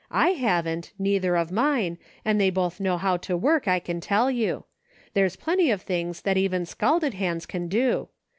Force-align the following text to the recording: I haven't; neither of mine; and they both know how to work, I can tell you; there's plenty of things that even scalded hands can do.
I 0.09 0.29
haven't; 0.29 0.93
neither 0.97 1.35
of 1.35 1.51
mine; 1.51 1.99
and 2.25 2.41
they 2.41 2.49
both 2.49 2.79
know 2.79 2.97
how 2.97 3.17
to 3.17 3.37
work, 3.37 3.67
I 3.67 3.77
can 3.77 4.01
tell 4.01 4.31
you; 4.31 4.63
there's 5.13 5.35
plenty 5.35 5.69
of 5.69 5.83
things 5.83 6.21
that 6.23 6.37
even 6.37 6.65
scalded 6.65 7.13
hands 7.13 7.45
can 7.45 7.67
do. 7.67 8.07